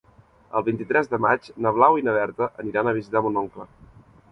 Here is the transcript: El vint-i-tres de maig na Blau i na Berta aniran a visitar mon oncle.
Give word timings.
El 0.59 0.63
vint-i-tres 0.69 1.09
de 1.11 1.19
maig 1.25 1.51
na 1.67 1.75
Blau 1.77 1.99
i 2.01 2.05
na 2.09 2.17
Berta 2.17 2.49
aniran 2.65 2.91
a 2.91 2.97
visitar 3.01 3.25
mon 3.29 3.41
oncle. 3.45 3.71